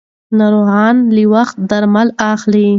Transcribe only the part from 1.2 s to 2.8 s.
وخته درمل اخلي.